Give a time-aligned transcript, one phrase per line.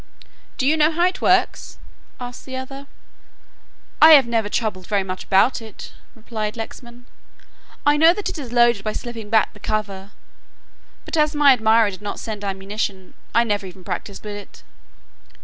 [0.57, 1.77] "Do you know how it works?"
[2.19, 2.87] asked the other.
[4.01, 7.05] "I have never troubled very much about it," replied Lexman,
[7.85, 10.09] "I know that it is loaded by slipping back the cover,
[11.05, 14.63] but as my admirer did not send ammunition, I never even practised with it."